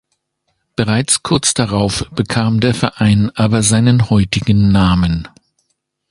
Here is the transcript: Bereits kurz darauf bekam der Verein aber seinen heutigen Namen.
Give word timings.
Bereits 0.75 1.21
kurz 1.21 1.53
darauf 1.53 2.05
bekam 2.09 2.59
der 2.59 2.73
Verein 2.73 3.31
aber 3.35 3.61
seinen 3.61 4.09
heutigen 4.09 4.71
Namen. 4.71 5.27